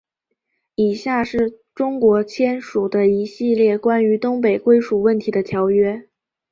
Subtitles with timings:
[0.73, 6.07] 以下是中国签署的一系列关于东北归属问题的条约。